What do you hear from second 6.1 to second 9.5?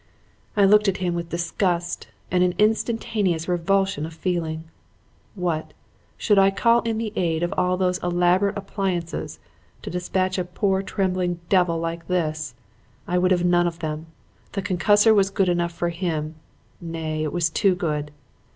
Should I call in the aid of all those elaborate appliances